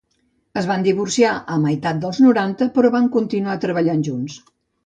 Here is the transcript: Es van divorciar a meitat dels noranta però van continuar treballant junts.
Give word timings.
Es 0.61 0.67
van 0.71 0.85
divorciar 0.87 1.33
a 1.55 1.59
meitat 1.67 2.01
dels 2.05 2.21
noranta 2.25 2.71
però 2.79 2.93
van 2.99 3.13
continuar 3.19 3.59
treballant 3.67 4.07
junts. 4.09 4.43